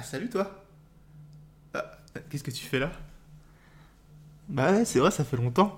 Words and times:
Ah, 0.00 0.02
salut 0.02 0.30
toi 0.30 0.50
Ah, 1.74 1.84
Qu'est-ce 2.30 2.42
que 2.42 2.50
tu 2.50 2.64
fais 2.64 2.78
là? 2.78 2.90
Bah 4.48 4.72
ouais, 4.72 4.86
c'est 4.86 4.98
vrai, 4.98 5.10
ça 5.10 5.24
fait 5.24 5.36
longtemps. 5.36 5.76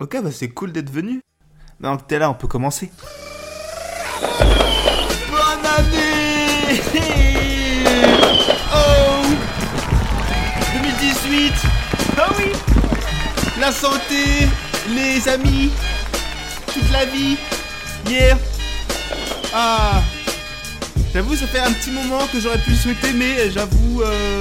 Ok, 0.00 0.22
bah 0.22 0.30
c'est 0.30 0.50
cool 0.50 0.70
d'être 0.70 0.90
venu. 0.90 1.22
Maintenant 1.80 1.96
que 1.96 2.02
t'es 2.06 2.18
là, 2.18 2.28
on 2.30 2.34
peut 2.34 2.46
commencer. 2.46 2.92
Bonne 5.30 5.66
année 5.78 6.82
Oh 8.74 9.22
2018 10.82 11.52
Ah 12.18 12.28
oui 12.36 12.52
La 13.58 13.72
santé, 13.72 14.46
les 14.90 15.26
amis, 15.26 15.70
toute 16.66 16.90
la 16.90 17.06
vie, 17.06 17.38
hier. 18.06 18.36
Ah 19.54 20.02
J'avoue, 21.12 21.34
ça 21.34 21.46
fait 21.46 21.60
un 21.60 21.72
petit 21.72 21.90
moment 21.90 22.26
que 22.32 22.40
j'aurais 22.40 22.58
pu 22.58 22.70
le 22.70 22.76
souhaiter, 22.76 23.12
mais 23.14 23.50
j'avoue, 23.50 24.02
euh, 24.02 24.40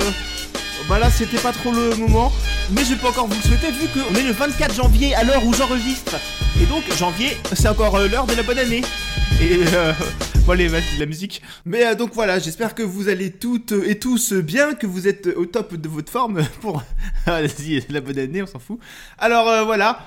bah 0.89 0.99
là, 0.99 1.09
c'était 1.09 1.37
pas 1.39 1.51
trop 1.53 1.71
le 1.71 1.95
moment. 1.95 2.31
Mais 2.71 2.83
je 2.83 2.95
peux 2.95 3.07
encore 3.07 3.27
vous 3.27 3.35
le 3.35 3.41
souhaiter 3.41 3.71
vu 3.71 3.87
qu'on 3.87 4.13
est 4.15 4.23
le 4.23 4.33
24 4.33 4.75
janvier 4.75 5.15
à 5.15 5.23
l'heure 5.23 5.45
où 5.45 5.53
j'enregistre. 5.53 6.15
Et 6.61 6.65
donc, 6.65 6.83
janvier, 6.97 7.37
c'est 7.53 7.69
encore 7.69 7.95
euh, 7.95 8.07
l'heure 8.07 8.25
de 8.25 8.35
la 8.35 8.43
bonne 8.43 8.59
année. 8.59 8.81
Et 9.39 9.59
euh, 9.73 9.93
bon, 10.45 10.53
allez, 10.53 10.67
vas-y, 10.67 10.97
la 10.99 11.05
musique. 11.05 11.41
Mais 11.65 11.85
euh, 11.85 11.95
donc 11.95 12.13
voilà, 12.13 12.39
j'espère 12.39 12.73
que 12.73 12.83
vous 12.83 13.07
allez 13.07 13.31
toutes 13.31 13.73
et 13.85 13.99
tous 13.99 14.33
bien, 14.33 14.73
que 14.73 14.87
vous 14.87 15.07
êtes 15.07 15.27
au 15.27 15.45
top 15.45 15.75
de 15.75 15.87
votre 15.87 16.11
forme 16.11 16.43
pour. 16.61 16.83
Vas-y, 17.25 17.83
la 17.89 18.01
bonne 18.01 18.19
année, 18.19 18.41
on 18.41 18.47
s'en 18.47 18.59
fout. 18.59 18.79
Alors 19.17 19.47
euh, 19.47 19.63
voilà. 19.63 19.99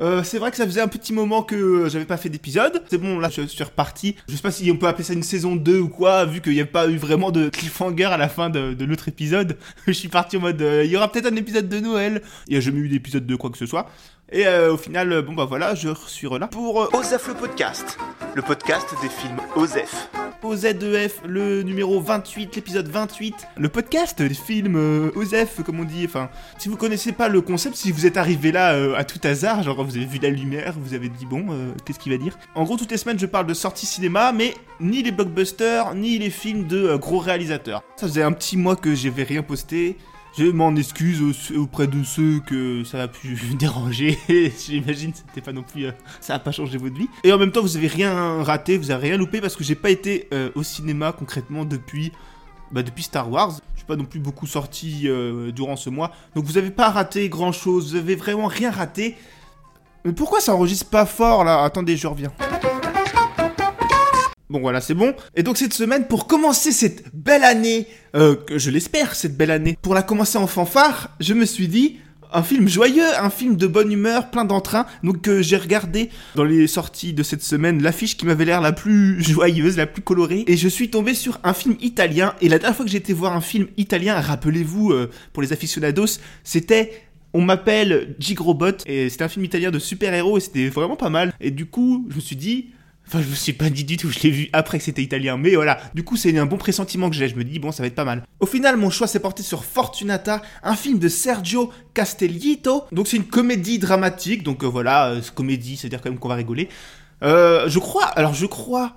Euh, 0.00 0.22
c'est 0.22 0.38
vrai 0.38 0.50
que 0.50 0.56
ça 0.56 0.66
faisait 0.66 0.80
un 0.80 0.88
petit 0.88 1.12
moment 1.12 1.42
que 1.42 1.88
j'avais 1.88 2.04
pas 2.04 2.16
fait 2.16 2.28
d'épisode. 2.28 2.82
C'est 2.88 2.98
bon, 2.98 3.18
là 3.18 3.28
je 3.30 3.42
suis 3.42 3.64
reparti. 3.64 4.16
Je 4.28 4.36
sais 4.36 4.42
pas 4.42 4.50
si 4.50 4.70
on 4.70 4.76
peut 4.76 4.86
appeler 4.86 5.04
ça 5.04 5.14
une 5.14 5.22
saison 5.22 5.56
2 5.56 5.78
ou 5.78 5.88
quoi, 5.88 6.24
vu 6.24 6.40
qu'il 6.40 6.52
n'y 6.52 6.60
a 6.60 6.66
pas 6.66 6.88
eu 6.88 6.96
vraiment 6.96 7.30
de 7.30 7.48
cliffhanger 7.48 8.04
à 8.04 8.16
la 8.16 8.28
fin 8.28 8.50
de, 8.50 8.84
l'autre 8.84 9.08
épisode. 9.08 9.56
je 9.86 9.92
suis 9.92 10.08
parti 10.08 10.36
en 10.36 10.40
mode, 10.40 10.60
euh, 10.60 10.84
il 10.84 10.90
y 10.90 10.96
aura 10.96 11.10
peut-être 11.10 11.32
un 11.32 11.36
épisode 11.36 11.68
de 11.68 11.80
Noël. 11.80 12.22
Il 12.46 12.52
n'y 12.52 12.56
a 12.58 12.60
jamais 12.60 12.80
eu 12.80 12.88
d'épisode 12.88 13.26
de 13.26 13.36
quoi 13.36 13.50
que 13.50 13.58
ce 13.58 13.66
soit. 13.66 13.88
Et 14.32 14.46
euh, 14.46 14.72
au 14.72 14.76
final, 14.76 15.12
euh, 15.12 15.22
bon 15.22 15.34
bah 15.34 15.44
voilà, 15.44 15.74
je 15.74 15.90
suis 16.06 16.28
là 16.28 16.48
pour 16.48 16.82
euh, 16.82 16.88
Osef 16.92 17.28
le 17.28 17.34
podcast. 17.34 17.98
Le 18.34 18.42
podcast 18.42 18.92
des 19.00 19.08
films 19.08 19.38
Osef. 19.54 20.08
OZEF, 20.46 21.22
le 21.26 21.62
numéro 21.62 22.00
28, 22.00 22.54
l'épisode 22.56 22.88
28. 22.88 23.34
Le 23.56 23.68
podcast 23.68 24.22
des 24.22 24.34
films 24.34 24.76
euh, 24.76 25.10
Osef, 25.16 25.62
comme 25.64 25.80
on 25.80 25.84
dit. 25.84 26.04
Enfin, 26.04 26.30
si 26.58 26.68
vous 26.68 26.76
connaissez 26.76 27.12
pas 27.12 27.28
le 27.28 27.40
concept, 27.40 27.74
si 27.74 27.90
vous 27.90 28.06
êtes 28.06 28.16
arrivé 28.16 28.52
là 28.52 28.74
euh, 28.74 28.94
à 28.96 29.04
tout 29.04 29.18
hasard, 29.24 29.62
genre 29.62 29.82
vous 29.84 29.96
avez 29.96 30.06
vu 30.06 30.18
la 30.18 30.30
lumière, 30.30 30.74
vous 30.78 30.94
avez 30.94 31.08
dit 31.08 31.26
bon, 31.26 31.46
euh, 31.50 31.72
qu'est-ce 31.84 31.98
qu'il 31.98 32.12
va 32.12 32.18
dire? 32.18 32.38
En 32.54 32.64
gros, 32.64 32.76
toutes 32.76 32.90
les 32.90 32.96
semaines, 32.96 33.18
je 33.18 33.26
parle 33.26 33.46
de 33.46 33.54
sorties 33.54 33.86
cinéma, 33.86 34.32
mais 34.32 34.54
ni 34.80 35.02
les 35.02 35.10
blockbusters, 35.10 35.94
ni 35.94 36.18
les 36.18 36.30
films 36.30 36.66
de 36.66 36.96
gros 36.96 37.18
réalisateurs. 37.18 37.82
Ça 37.96 38.06
faisait 38.06 38.22
un 38.22 38.32
petit 38.32 38.56
mois 38.56 38.76
que 38.76 38.94
j'avais 38.94 39.24
rien 39.24 39.42
posté. 39.42 39.96
Je 40.38 40.44
m'en 40.50 40.74
excuse 40.76 41.22
au- 41.22 41.58
auprès 41.62 41.86
de 41.86 42.02
ceux 42.04 42.40
que 42.40 42.84
ça 42.84 43.02
a 43.02 43.08
pu 43.08 43.36
déranger. 43.58 44.18
J'imagine 44.66 45.12
que 45.12 45.18
c'était 45.18 45.40
pas 45.40 45.52
non 45.52 45.62
plus, 45.62 45.86
euh, 45.86 45.92
ça 46.20 46.34
a 46.34 46.38
pas 46.38 46.52
changé 46.52 46.76
votre 46.76 46.94
vie. 46.96 47.08
Et 47.24 47.32
en 47.32 47.38
même 47.38 47.52
temps, 47.52 47.62
vous 47.62 47.76
avez 47.76 47.86
rien 47.86 48.42
raté, 48.42 48.76
vous 48.76 48.90
avez 48.90 49.08
rien 49.08 49.16
loupé 49.16 49.40
parce 49.40 49.56
que 49.56 49.64
j'ai 49.64 49.74
pas 49.74 49.90
été 49.90 50.28
euh, 50.34 50.50
au 50.54 50.62
cinéma 50.62 51.12
concrètement 51.12 51.64
depuis, 51.64 52.12
bah, 52.70 52.82
depuis 52.82 53.04
Star 53.04 53.30
Wars. 53.30 53.52
Je 53.74 53.78
suis 53.78 53.86
pas 53.86 53.96
non 53.96 54.04
plus 54.04 54.20
beaucoup 54.20 54.46
sorti 54.46 55.02
euh, 55.04 55.52
durant 55.52 55.76
ce 55.76 55.88
mois, 55.88 56.12
donc 56.34 56.44
vous 56.44 56.58
avez 56.58 56.70
pas 56.70 56.90
raté 56.90 57.28
grand 57.30 57.52
chose. 57.52 57.92
Vous 57.92 57.96
avez 57.96 58.14
vraiment 58.14 58.46
rien 58.46 58.70
raté. 58.70 59.16
Mais 60.04 60.12
pourquoi 60.12 60.40
ça 60.40 60.54
enregistre 60.54 60.86
pas 60.90 61.06
fort 61.06 61.44
là? 61.44 61.62
Attendez, 61.64 61.96
je 61.96 62.06
reviens. 62.06 62.32
Bon 64.48 64.60
voilà, 64.60 64.80
c'est 64.80 64.94
bon. 64.94 65.12
Et 65.34 65.42
donc 65.42 65.56
cette 65.56 65.74
semaine, 65.74 66.06
pour 66.06 66.28
commencer 66.28 66.70
cette 66.70 67.04
belle 67.14 67.42
année, 67.42 67.88
euh, 68.14 68.36
que 68.36 68.58
je 68.58 68.70
l'espère, 68.70 69.16
cette 69.16 69.36
belle 69.36 69.50
année, 69.50 69.76
pour 69.82 69.94
la 69.94 70.02
commencer 70.02 70.38
en 70.38 70.46
fanfare, 70.46 71.10
je 71.18 71.34
me 71.34 71.44
suis 71.44 71.66
dit, 71.66 71.98
un 72.32 72.42
film 72.42 72.68
joyeux, 72.68 73.18
un 73.18 73.30
film 73.30 73.56
de 73.56 73.66
bonne 73.66 73.90
humeur, 73.90 74.30
plein 74.30 74.44
d'entrain. 74.44 74.86
Donc 75.02 75.26
euh, 75.26 75.42
j'ai 75.42 75.56
regardé 75.56 76.10
dans 76.36 76.44
les 76.44 76.68
sorties 76.68 77.12
de 77.12 77.24
cette 77.24 77.42
semaine 77.42 77.82
l'affiche 77.82 78.16
qui 78.16 78.24
m'avait 78.24 78.44
l'air 78.44 78.60
la 78.60 78.72
plus 78.72 79.20
joyeuse, 79.22 79.76
la 79.76 79.86
plus 79.86 80.02
colorée, 80.02 80.44
et 80.46 80.56
je 80.56 80.68
suis 80.68 80.90
tombé 80.90 81.14
sur 81.14 81.40
un 81.42 81.52
film 81.52 81.76
italien. 81.80 82.34
Et 82.40 82.48
la 82.48 82.58
dernière 82.58 82.76
fois 82.76 82.86
que 82.86 82.96
été 82.96 83.12
voir 83.12 83.34
un 83.34 83.40
film 83.40 83.66
italien, 83.76 84.20
rappelez-vous, 84.20 84.92
euh, 84.92 85.10
pour 85.32 85.42
les 85.42 85.52
aficionados, 85.52 86.20
c'était 86.44 87.02
on 87.32 87.42
m'appelle 87.42 88.14
Gigrobot 88.18 88.78
et 88.86 89.10
c'était 89.10 89.24
un 89.24 89.28
film 89.28 89.44
italien 89.44 89.70
de 89.70 89.78
super-héros 89.78 90.38
et 90.38 90.40
c'était 90.40 90.68
vraiment 90.68 90.96
pas 90.96 91.10
mal. 91.10 91.34
Et 91.40 91.50
du 91.50 91.66
coup, 91.66 92.06
je 92.08 92.16
me 92.16 92.20
suis 92.20 92.36
dit, 92.36 92.70
enfin 93.06 93.22
je 93.22 93.28
me 93.28 93.34
suis 93.34 93.52
pas 93.52 93.70
dit 93.70 93.84
du 93.84 93.96
tout, 93.96 94.10
je 94.10 94.18
l'ai 94.20 94.30
vu 94.30 94.48
après 94.52 94.78
que 94.78 94.84
c'était 94.84 95.02
italien, 95.02 95.36
mais 95.36 95.54
voilà. 95.54 95.78
Du 95.94 96.02
coup, 96.02 96.16
c'est 96.16 96.36
un 96.38 96.46
bon 96.46 96.56
pressentiment 96.58 97.08
que 97.10 97.16
j'ai, 97.16 97.28
je 97.28 97.36
me 97.36 97.44
dis 97.44 97.58
bon, 97.58 97.72
ça 97.72 97.82
va 97.82 97.86
être 97.86 97.94
pas 97.94 98.04
mal. 98.04 98.22
Au 98.40 98.46
final, 98.46 98.76
mon 98.76 98.90
choix 98.90 99.06
s'est 99.06 99.20
porté 99.20 99.42
sur 99.42 99.64
Fortunata, 99.64 100.42
un 100.62 100.76
film 100.76 100.98
de 100.98 101.08
Sergio 101.08 101.72
Castellito. 101.94 102.84
Donc 102.92 103.08
c'est 103.08 103.16
une 103.16 103.24
comédie 103.24 103.78
dramatique, 103.78 104.42
donc 104.42 104.62
euh, 104.62 104.66
voilà, 104.66 105.08
euh, 105.10 105.20
comédie, 105.34 105.76
c'est-à-dire 105.76 106.00
quand 106.02 106.10
même 106.10 106.18
qu'on 106.18 106.28
va 106.28 106.34
rigoler. 106.34 106.68
Euh, 107.22 107.68
je 107.68 107.78
crois, 107.78 108.04
alors 108.06 108.34
je 108.34 108.46
crois 108.46 108.96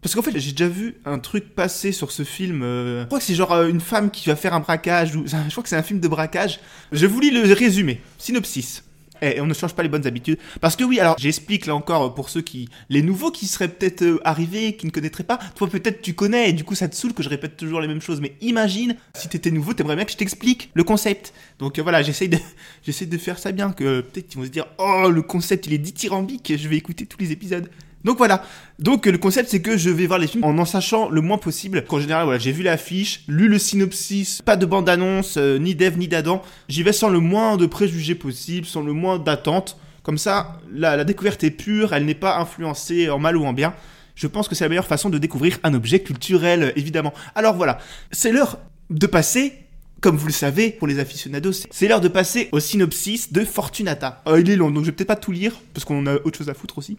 parce 0.00 0.14
qu'en 0.14 0.22
fait, 0.22 0.38
j'ai 0.38 0.52
déjà 0.52 0.68
vu 0.68 1.00
un 1.04 1.18
truc 1.18 1.54
passer 1.56 1.90
sur 1.90 2.12
ce 2.12 2.22
film. 2.22 2.62
euh, 2.62 3.02
Je 3.02 3.06
crois 3.06 3.18
que 3.18 3.24
c'est 3.24 3.34
genre 3.34 3.62
une 3.64 3.80
femme 3.80 4.10
qui 4.12 4.28
va 4.28 4.36
faire 4.36 4.54
un 4.54 4.60
braquage. 4.60 5.16
Ou... 5.16 5.24
Je 5.26 5.50
crois 5.50 5.62
que 5.62 5.68
c'est 5.68 5.76
un 5.76 5.82
film 5.82 5.98
de 5.98 6.06
braquage. 6.06 6.60
Je 6.92 7.04
vous 7.06 7.18
lis 7.18 7.30
le 7.32 7.52
résumé. 7.52 8.00
Synopsis. 8.16 8.84
Et 9.22 9.40
on 9.40 9.46
ne 9.46 9.54
change 9.54 9.74
pas 9.74 9.82
les 9.82 9.88
bonnes 9.88 10.06
habitudes. 10.06 10.38
Parce 10.60 10.76
que 10.76 10.84
oui, 10.84 11.00
alors 11.00 11.16
j'explique 11.18 11.66
là 11.66 11.74
encore 11.74 12.02
euh, 12.02 12.08
pour 12.10 12.28
ceux 12.28 12.42
qui... 12.42 12.68
Les 12.88 13.02
nouveaux 13.02 13.30
qui 13.30 13.46
seraient 13.46 13.68
peut-être 13.68 14.02
euh, 14.02 14.20
arrivés, 14.24 14.76
qui 14.76 14.86
ne 14.86 14.90
connaîtraient 14.90 15.24
pas. 15.24 15.38
Toi 15.54 15.68
peut-être 15.68 16.02
tu 16.02 16.14
connais 16.14 16.50
et 16.50 16.52
du 16.52 16.64
coup 16.64 16.74
ça 16.74 16.88
te 16.88 16.94
saoule 16.94 17.14
que 17.14 17.22
je 17.22 17.28
répète 17.28 17.56
toujours 17.56 17.80
les 17.80 17.88
mêmes 17.88 18.00
choses. 18.00 18.20
Mais 18.20 18.34
imagine, 18.40 18.96
si 19.14 19.28
t'étais 19.28 19.50
nouveau, 19.50 19.74
t'aimerais 19.74 19.96
bien 19.96 20.04
que 20.04 20.12
je 20.12 20.16
t'explique 20.16 20.70
le 20.74 20.84
concept. 20.84 21.32
Donc 21.58 21.78
euh, 21.78 21.82
voilà, 21.82 22.02
j'essaye 22.02 22.28
de... 22.28 22.38
de 23.08 23.18
faire 23.18 23.38
ça 23.38 23.52
bien. 23.52 23.72
Que 23.72 24.00
peut-être 24.00 24.34
ils 24.34 24.38
vont 24.38 24.44
se 24.44 24.50
dire, 24.50 24.66
oh 24.78 25.10
le 25.10 25.22
concept 25.22 25.66
il 25.66 25.72
est 25.72 25.78
dithyrambique, 25.78 26.52
je 26.56 26.68
vais 26.68 26.76
écouter 26.76 27.06
tous 27.06 27.18
les 27.18 27.32
épisodes. 27.32 27.68
Donc 28.04 28.18
voilà. 28.18 28.44
Donc 28.78 29.06
le 29.06 29.18
concept 29.18 29.50
c'est 29.50 29.60
que 29.60 29.76
je 29.76 29.90
vais 29.90 30.06
voir 30.06 30.18
les 30.18 30.26
films 30.26 30.44
en 30.44 30.56
en 30.58 30.64
sachant 30.64 31.08
le 31.08 31.20
moins 31.20 31.38
possible. 31.38 31.84
Qu'en 31.84 32.00
général 32.00 32.24
voilà, 32.24 32.38
j'ai 32.38 32.52
vu 32.52 32.62
l'affiche, 32.62 33.24
lu 33.28 33.48
le 33.48 33.58
synopsis, 33.58 34.42
pas 34.42 34.56
de 34.56 34.66
bande 34.66 34.88
annonce, 34.88 35.36
euh, 35.36 35.58
ni 35.58 35.74
d'Eve 35.74 35.98
ni 35.98 36.08
d'Adam. 36.08 36.42
J'y 36.68 36.82
vais 36.82 36.92
sans 36.92 37.08
le 37.08 37.20
moins 37.20 37.56
de 37.56 37.66
préjugés 37.66 38.14
possible, 38.14 38.66
sans 38.66 38.82
le 38.82 38.92
moins 38.92 39.18
d'attente. 39.18 39.78
Comme 40.02 40.18
ça, 40.18 40.60
la, 40.72 41.04
découverte 41.04 41.44
est 41.44 41.50
pure, 41.50 41.92
elle 41.92 42.06
n'est 42.06 42.14
pas 42.14 42.38
influencée 42.38 43.10
en 43.10 43.18
mal 43.18 43.36
ou 43.36 43.44
en 43.44 43.52
bien. 43.52 43.74
Je 44.14 44.26
pense 44.26 44.48
que 44.48 44.54
c'est 44.54 44.64
la 44.64 44.70
meilleure 44.70 44.86
façon 44.86 45.10
de 45.10 45.18
découvrir 45.18 45.58
un 45.64 45.74
objet 45.74 46.00
culturel, 46.00 46.62
euh, 46.62 46.72
évidemment. 46.76 47.12
Alors 47.34 47.54
voilà, 47.56 47.78
c'est 48.10 48.32
l'heure 48.32 48.58
de 48.90 49.06
passer 49.06 49.52
comme 50.00 50.16
vous 50.16 50.28
le 50.28 50.32
savez, 50.32 50.70
pour 50.70 50.86
les 50.86 51.00
aficionados, 51.00 51.52
c'est 51.70 51.88
l'heure 51.88 52.00
de 52.00 52.08
passer 52.08 52.48
au 52.52 52.60
synopsis 52.60 53.32
de 53.32 53.44
Fortunata. 53.44 54.22
Euh, 54.28 54.40
il 54.40 54.48
est 54.48 54.56
long, 54.56 54.70
donc 54.70 54.84
je 54.84 54.90
vais 54.90 54.92
peut-être 54.92 55.08
pas 55.08 55.16
tout 55.16 55.32
lire, 55.32 55.54
parce 55.74 55.84
qu'on 55.84 56.06
a 56.06 56.14
autre 56.14 56.38
chose 56.38 56.48
à 56.48 56.54
foutre 56.54 56.78
aussi. 56.78 56.98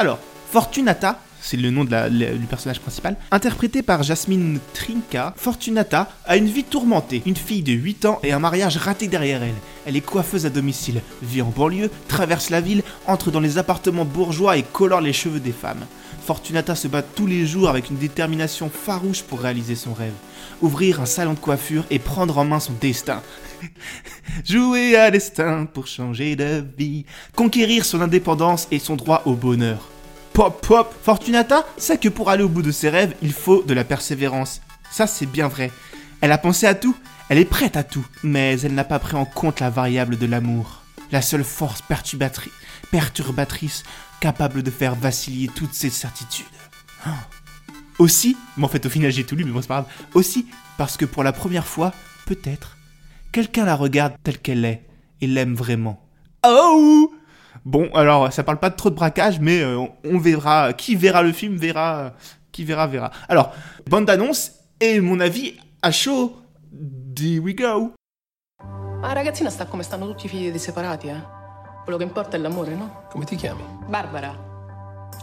Alors, 0.00 0.18
Fortunata, 0.50 1.20
c'est 1.42 1.58
le 1.58 1.70
nom 1.70 1.84
du 1.84 2.46
personnage 2.48 2.80
principal, 2.80 3.18
interprété 3.30 3.82
par 3.82 4.02
Jasmine 4.02 4.58
Trinca, 4.72 5.34
Fortunata 5.36 6.08
a 6.24 6.38
une 6.38 6.46
vie 6.46 6.64
tourmentée, 6.64 7.22
une 7.26 7.36
fille 7.36 7.62
de 7.62 7.72
8 7.72 8.06
ans 8.06 8.18
et 8.22 8.32
un 8.32 8.38
mariage 8.38 8.78
raté 8.78 9.08
derrière 9.08 9.42
elle. 9.42 9.52
Elle 9.84 9.98
est 9.98 10.00
coiffeuse 10.00 10.46
à 10.46 10.48
domicile, 10.48 11.02
vit 11.20 11.42
en 11.42 11.50
banlieue, 11.50 11.90
traverse 12.08 12.48
la 12.48 12.62
ville, 12.62 12.82
entre 13.06 13.30
dans 13.30 13.40
les 13.40 13.58
appartements 13.58 14.06
bourgeois 14.06 14.56
et 14.56 14.62
colore 14.62 15.02
les 15.02 15.12
cheveux 15.12 15.38
des 15.38 15.52
femmes. 15.52 15.84
Fortunata 16.24 16.74
se 16.74 16.88
bat 16.88 17.02
tous 17.02 17.26
les 17.26 17.46
jours 17.46 17.68
avec 17.68 17.90
une 17.90 17.98
détermination 17.98 18.70
farouche 18.70 19.22
pour 19.22 19.40
réaliser 19.40 19.74
son 19.74 19.92
rêve. 19.92 20.14
Ouvrir 20.62 21.02
un 21.02 21.06
salon 21.06 21.34
de 21.34 21.38
coiffure 21.38 21.84
et 21.90 21.98
prendre 21.98 22.38
en 22.38 22.46
main 22.46 22.60
son 22.60 22.72
destin. 22.80 23.20
Jouer 24.44 24.96
à 24.96 25.10
destin 25.10 25.66
pour 25.66 25.86
changer 25.86 26.36
de 26.36 26.64
vie. 26.76 27.04
Conquérir 27.34 27.84
son 27.84 28.00
indépendance 28.00 28.68
et 28.70 28.78
son 28.78 28.96
droit 28.96 29.22
au 29.26 29.34
bonheur. 29.34 29.88
Pop 30.32 30.64
pop 30.66 30.94
Fortunata 31.02 31.66
sait 31.76 31.98
que 31.98 32.08
pour 32.08 32.30
aller 32.30 32.44
au 32.44 32.48
bout 32.48 32.62
de 32.62 32.70
ses 32.70 32.88
rêves, 32.88 33.14
il 33.22 33.32
faut 33.32 33.62
de 33.62 33.74
la 33.74 33.84
persévérance. 33.84 34.60
Ça 34.90 35.06
c'est 35.06 35.26
bien 35.26 35.48
vrai. 35.48 35.70
Elle 36.20 36.32
a 36.32 36.38
pensé 36.38 36.66
à 36.66 36.74
tout, 36.74 36.96
elle 37.28 37.38
est 37.38 37.44
prête 37.44 37.76
à 37.76 37.82
tout, 37.84 38.06
mais 38.22 38.60
elle 38.60 38.74
n'a 38.74 38.84
pas 38.84 38.98
pris 38.98 39.16
en 39.16 39.24
compte 39.24 39.60
la 39.60 39.70
variable 39.70 40.16
de 40.18 40.26
l'amour. 40.26 40.82
La 41.12 41.22
seule 41.22 41.44
force 41.44 41.82
perturbatri- 41.82 42.50
perturbatrice 42.90 43.82
capable 44.20 44.62
de 44.62 44.70
faire 44.70 44.94
vaciller 44.94 45.48
toutes 45.48 45.74
ses 45.74 45.90
certitudes. 45.90 46.46
Ah. 47.04 47.14
Aussi, 47.98 48.36
mais 48.56 48.64
en 48.64 48.68
fait 48.68 48.86
au 48.86 48.90
final 48.90 49.10
j'ai 49.10 49.24
tout 49.24 49.34
lu, 49.36 49.44
mais 49.44 49.50
bon 49.50 49.60
c'est 49.62 49.68
pas 49.68 49.82
grave. 49.82 49.92
Aussi 50.14 50.46
parce 50.78 50.96
que 50.96 51.04
pour 51.04 51.24
la 51.24 51.32
première 51.32 51.66
fois, 51.66 51.92
peut-être, 52.26 52.76
quelqu'un 53.32 53.64
la 53.64 53.76
regarde 53.76 54.14
telle 54.22 54.38
qu'elle 54.38 54.64
est 54.64 54.86
et 55.20 55.26
l'aime 55.26 55.54
vraiment. 55.54 56.00
Oh 56.46 57.12
Bon, 57.64 57.90
alors 57.94 58.32
ça 58.32 58.42
parle 58.42 58.58
pas 58.58 58.70
de 58.70 58.76
trop 58.76 58.88
de 58.90 58.94
braquage, 58.94 59.38
mais 59.40 59.60
euh, 59.60 59.84
on, 60.04 60.18
verra. 60.18 60.72
Qui 60.72 60.96
verra 60.96 61.22
le 61.22 61.32
film 61.32 61.56
verra. 61.56 61.98
euh, 61.98 62.10
Qui 62.52 62.64
verra 62.64 62.86
verra. 62.86 63.10
Alors, 63.28 63.52
bande 63.88 64.06
d'annonce 64.06 64.52
et 64.80 65.00
mon 65.00 65.20
avis 65.20 65.56
à 65.82 65.90
chaud. 65.90 66.36
Here 67.18 67.38
we 67.40 67.54
go. 67.54 67.92
La 69.02 69.12
ragazzina 69.12 69.50
sta 69.50 69.66
come 69.66 69.82
stanno 69.82 70.06
tutti 70.06 70.26
i 70.26 70.28
figli 70.28 70.50
dei 70.50 70.58
separati, 70.58 71.08
eh? 71.08 71.22
Quello 71.84 71.98
che 71.98 72.04
importa 72.04 72.36
è 72.36 72.40
l'amore, 72.40 72.74
no? 72.74 73.04
Come 73.10 73.24
ti 73.26 73.36
chiami? 73.36 73.62
Barbara, 73.88 74.34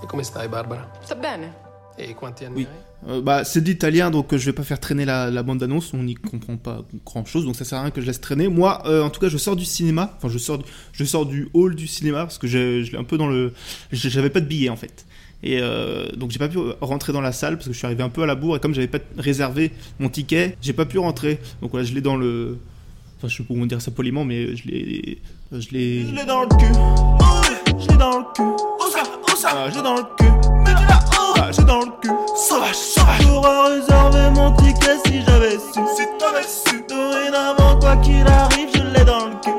E 0.02 0.06
come 0.06 0.22
stai, 0.24 0.48
Barbara? 0.48 0.92
sta 1.02 1.16
bene. 1.16 1.66
E 2.00 2.14
quanti 2.14 2.46
anni 2.46 2.56
Oui. 2.58 2.68
Euh, 3.08 3.22
bah, 3.22 3.44
c'est 3.44 3.62
de 3.62 3.66
l'italien, 3.70 4.10
donc 4.10 4.34
euh, 4.34 4.38
je 4.38 4.46
vais 4.46 4.54
pas 4.54 4.64
faire 4.64 4.80
traîner 4.80 5.06
la, 5.06 5.30
la 5.30 5.44
bande-annonce, 5.44 5.94
on 5.94 6.02
n'y 6.04 6.16
comprend 6.16 6.58
pas 6.58 6.84
grand-chose, 7.06 7.46
donc 7.46 7.56
ça 7.56 7.64
sert 7.64 7.78
à 7.78 7.82
rien 7.84 7.92
que 7.92 8.02
je 8.02 8.08
laisse 8.08 8.20
traîner. 8.22 8.48
Moi, 8.48 8.82
euh, 8.88 9.04
en 9.04 9.10
tout 9.12 9.20
cas, 9.20 9.30
je 9.30 9.38
sors 9.38 9.56
du 9.56 9.66
cinéma, 9.66 10.14
enfin, 10.18 10.30
je 10.30 10.38
sors, 10.40 10.58
du, 10.58 10.66
je 10.94 11.04
sors 11.04 11.26
du 11.26 11.48
hall 11.54 11.76
du 11.76 11.86
cinéma, 11.88 12.22
parce 12.22 12.38
que 12.40 12.48
je, 12.48 12.82
je 12.84 12.92
l'ai 12.92 12.98
un 12.98 13.04
peu 13.04 13.18
dans 13.18 13.28
le... 13.28 13.54
je- 13.92 14.10
J'avais 14.10 14.30
pas 14.32 14.40
de 14.40 14.46
billet, 14.48 14.70
en 14.70 14.76
fait. 14.76 15.06
Et 15.44 15.60
euh, 15.62 16.10
donc 16.16 16.32
j'ai 16.32 16.40
pas 16.40 16.50
pu 16.50 16.58
rentrer 16.82 17.14
dans 17.14 17.22
la 17.22 17.32
salle, 17.32 17.56
parce 17.58 17.68
que 17.68 17.74
je 17.74 17.78
suis 17.78 17.86
arrivé 17.86 18.02
un 18.02 18.10
peu 18.10 18.24
à 18.24 18.26
la 18.26 18.34
bourre, 18.34 18.58
et 18.58 18.60
comme 18.60 18.74
j'avais 18.74 18.88
pas 18.88 18.98
réservé 19.20 19.72
mon 20.00 20.10
ticket, 20.10 20.58
j'ai 20.62 20.74
pas 20.74 20.86
pu 20.86 20.98
rentrer. 20.98 21.40
Donc 21.62 21.70
voilà, 21.72 21.86
je 21.86 21.94
l'ai 21.94 22.02
dans 22.02 22.16
le... 22.16 22.58
Enfin, 23.18 23.28
je 23.28 23.38
sais 23.38 23.44
pas 23.44 23.54
comment 23.54 23.68
dire 23.68 23.82
ça 23.82 23.92
poliment, 23.92 24.26
mais 24.26 24.56
je 24.56 24.68
l'ai... 24.68 25.20
Je 25.52 25.70
l'ai... 25.70 26.06
Je 26.08 26.16
l'ai 26.16 26.26
dans 26.26 26.42
le 26.42 26.48
cul 26.48 26.72
Oh, 26.76 27.80
Je 27.80 27.88
l'ai 27.92 27.98
dans 27.98 28.18
le 28.20 28.26
cul 28.36 28.42
Où 28.42 28.92
ça? 28.92 29.04
Où 29.32 29.38
ça? 29.38 29.50
Ah, 29.54 29.70
J'ai 29.72 29.82
dans 29.84 29.96
le 29.98 30.04
cul 30.18 30.57
Ah, 31.40 31.52
J'ai 31.52 31.64
dans 31.64 31.80
le 31.82 31.92
cul. 32.02 32.10
Sauvage, 32.36 32.76
sauvage. 32.76 33.22
J'aurais 33.22 33.76
réservé 33.76 34.30
mon 34.32 34.52
ticket 34.56 34.98
si 35.06 35.22
j'avais 35.24 35.52
su. 35.58 35.80
Si 35.96 36.04
t'avais 36.20 36.44
su. 36.48 36.84
Dorénavant, 36.90 37.80
quoi 37.80 37.98
qu'il 37.98 38.26
arrive, 38.28 38.70
je 38.74 38.82
l'ai 38.82 39.06
dans 39.06 39.28
le 39.28 39.36
cul. 39.42 39.52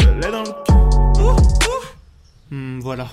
Je 0.00 0.08
l'ai 0.20 0.30
dans 0.30 0.42
le 0.42 0.52
cul. 0.64 2.54
Hmm, 2.54 2.80
Voilà. 2.80 3.08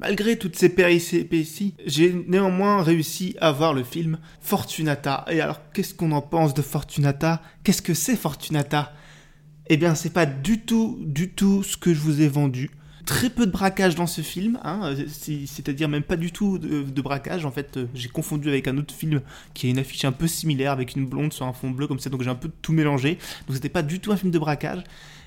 Malgré 0.00 0.38
toutes 0.38 0.54
ces 0.56 0.68
péripéties, 0.68 1.74
j'ai 1.84 2.12
néanmoins 2.28 2.82
réussi 2.84 3.34
à 3.40 3.50
voir 3.50 3.74
le 3.74 3.82
film 3.82 4.18
Fortunata. 4.40 5.24
Et 5.28 5.40
alors, 5.40 5.58
qu'est-ce 5.74 5.92
qu'on 5.92 6.12
en 6.12 6.20
pense 6.22 6.54
de 6.54 6.62
Fortunata? 6.62 7.42
Qu'est-ce 7.64 7.82
que 7.82 7.94
c'est 7.94 8.14
Fortunata? 8.14 8.92
Eh 9.68 9.76
bien, 9.76 9.96
c'est 9.96 10.12
pas 10.12 10.24
du 10.24 10.60
tout, 10.60 10.98
du 11.00 11.30
tout 11.30 11.64
ce 11.64 11.76
que 11.76 11.92
je 11.92 11.98
vous 12.00 12.20
ai 12.22 12.28
vendu. 12.28 12.70
Très 13.08 13.30
peu 13.30 13.46
de 13.46 13.50
braquage 13.50 13.94
dans 13.94 14.06
ce 14.06 14.20
film, 14.20 14.58
hein, 14.64 14.94
c'est- 15.08 15.46
c'est-à-dire 15.46 15.88
même 15.88 16.02
pas 16.02 16.16
du 16.18 16.30
tout 16.30 16.58
de, 16.58 16.82
de 16.82 17.00
braquage. 17.00 17.46
En 17.46 17.50
fait, 17.50 17.78
euh, 17.78 17.86
j'ai 17.94 18.10
confondu 18.10 18.50
avec 18.50 18.68
un 18.68 18.76
autre 18.76 18.92
film 18.94 19.22
qui 19.54 19.66
a 19.66 19.70
une 19.70 19.78
affiche 19.78 20.04
un 20.04 20.12
peu 20.12 20.26
similaire 20.26 20.72
avec 20.72 20.94
une 20.94 21.06
blonde 21.06 21.32
sur 21.32 21.46
un 21.46 21.54
fond 21.54 21.70
bleu 21.70 21.86
comme 21.86 21.98
ça, 22.00 22.10
donc 22.10 22.20
j'ai 22.22 22.28
un 22.28 22.34
peu 22.34 22.50
tout 22.60 22.74
mélangé. 22.74 23.14
Donc 23.46 23.56
c'était 23.56 23.70
pas 23.70 23.80
du 23.80 23.98
tout 24.00 24.12
un 24.12 24.18
film 24.18 24.30
de 24.30 24.38
braquage. 24.38 24.82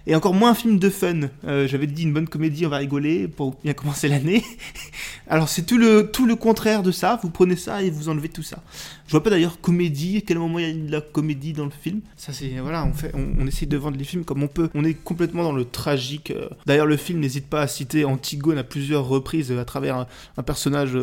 Et 0.08 0.16
encore 0.16 0.34
moins 0.34 0.52
un 0.52 0.56
film 0.56 0.80
de 0.80 0.90
fun. 0.90 1.22
Euh, 1.46 1.68
J'avais 1.68 1.88
dit 1.88 2.04
une 2.04 2.14
bonne 2.14 2.28
comédie, 2.28 2.66
on 2.66 2.70
va 2.70 2.78
rigoler 2.78 3.28
pour 3.28 3.56
bien 3.64 3.74
commencer 3.74 4.08
l'année. 4.08 4.44
Alors 5.28 5.48
c'est 5.48 5.64
tout 5.64 5.78
le, 5.78 6.10
tout 6.12 6.26
le 6.26 6.36
contraire 6.36 6.84
de 6.84 6.92
ça. 6.92 7.20
Vous 7.22 7.30
prenez 7.30 7.56
ça 7.56 7.82
et 7.84 7.90
vous 7.90 8.10
enlevez 8.10 8.30
tout 8.30 8.44
ça. 8.44 8.58
Je 9.06 9.12
vois 9.12 9.24
pas 9.24 9.30
d'ailleurs 9.30 9.62
comédie. 9.62 10.18
À 10.18 10.22
quel 10.22 10.40
moment 10.40 10.60
il 10.60 10.68
y 10.68 10.70
a 10.70 10.74
de 10.88 10.92
la 10.92 11.02
comédie 11.02 11.54
dans 11.54 11.66
le 11.66 11.72
film? 11.72 12.02
Ça 12.18 12.34
c'est 12.34 12.50
voilà, 12.60 12.86
on 12.86 12.94
fait, 12.94 13.12
on, 13.14 13.46
essaie 13.46 13.66
de 13.66 13.78
vendre 13.78 13.98
les 13.98 14.04
films 14.04 14.26
comme 14.26 14.44
on 14.44 14.48
peut. 14.48 14.70
On 14.74 14.84
est 14.84 14.94
complètement 14.94 15.44
dans 15.44 15.54
le 15.54 15.66
tragique. 15.66 16.32
euh. 16.32 16.50
D'ailleurs 16.66 16.88
le 16.88 16.98
film 16.98 17.20
n'hésite 17.20 17.48
pas 17.48 17.62
à 17.62 17.68
citer 17.68 18.06
Antigone 18.06 18.58
à 18.58 18.64
plusieurs 18.64 19.08
reprises 19.08 19.52
euh, 19.52 19.60
à 19.60 19.66
travers 19.66 19.98
un, 19.98 20.08
un 20.38 20.44
personnage 20.44 20.98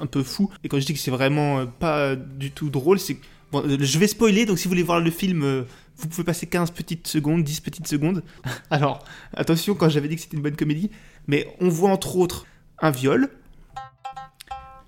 un 0.00 0.06
peu 0.06 0.22
fou. 0.22 0.50
Et 0.62 0.68
quand 0.68 0.78
je 0.78 0.86
dis 0.86 0.94
que 0.94 0.98
c'est 1.00 1.10
vraiment 1.10 1.66
pas 1.66 2.14
du 2.16 2.50
tout 2.50 2.70
drôle, 2.70 2.98
c'est 2.98 3.18
Bon, 3.52 3.62
je 3.68 3.98
vais 4.00 4.08
spoiler, 4.08 4.46
donc 4.46 4.58
si 4.58 4.64
vous 4.64 4.70
voulez 4.70 4.82
voir 4.82 4.98
le 4.98 5.12
film, 5.12 5.64
vous 5.96 6.08
pouvez 6.08 6.24
passer 6.24 6.46
15 6.46 6.70
petites 6.72 7.06
secondes, 7.06 7.42
10 7.42 7.60
petites 7.60 7.88
secondes. 7.88 8.22
Alors, 8.70 9.04
attention, 9.34 9.74
quand 9.74 9.88
j'avais 9.88 10.08
dit 10.08 10.16
que 10.16 10.22
c'était 10.22 10.36
une 10.36 10.42
bonne 10.42 10.56
comédie, 10.56 10.90
mais 11.26 11.46
on 11.60 11.68
voit 11.68 11.90
entre 11.90 12.16
autres 12.16 12.46
un 12.80 12.90
viol, 12.90 13.30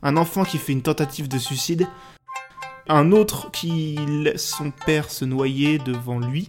un 0.03 0.17
enfant 0.17 0.44
qui 0.44 0.58
fait 0.58 0.73
une 0.73 0.82
tentative 0.82 1.29
de 1.29 1.38
suicide, 1.38 1.87
un 2.88 3.12
autre 3.12 3.50
qui 3.50 3.97
laisse 4.06 4.49
son 4.49 4.70
père 4.70 5.11
se 5.11 5.25
noyer 5.25 5.79
devant 5.79 6.19
lui, 6.19 6.47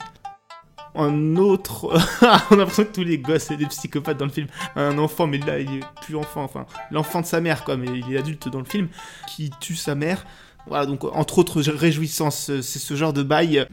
un 0.95 1.35
autre... 1.35 1.93
on 2.51 2.55
a 2.55 2.55
l'impression 2.57 2.85
que 2.85 2.93
tous 2.93 3.03
les 3.03 3.19
gosses, 3.19 3.43
c'est 3.43 3.57
des 3.57 3.67
psychopathes 3.67 4.17
dans 4.17 4.25
le 4.25 4.31
film. 4.31 4.47
Un 4.75 4.97
enfant, 4.97 5.27
mais 5.27 5.37
là, 5.37 5.59
il 5.59 5.77
est 5.77 5.83
plus 6.01 6.15
enfant, 6.15 6.43
enfin, 6.43 6.65
l'enfant 6.91 7.21
de 7.21 7.25
sa 7.25 7.39
mère, 7.39 7.63
quoi, 7.63 7.77
mais 7.77 7.87
il 7.87 8.13
est 8.13 8.17
adulte 8.17 8.49
dans 8.49 8.59
le 8.59 8.65
film, 8.65 8.89
qui 9.27 9.51
tue 9.59 9.75
sa 9.75 9.95
mère. 9.95 10.25
Voilà, 10.65 10.85
donc 10.85 11.03
entre 11.03 11.37
autres 11.37 11.61
réjouissances, 11.61 12.51
c'est 12.61 12.79
ce 12.79 12.95
genre 12.95 13.13
de 13.13 13.23
bail. 13.23 13.65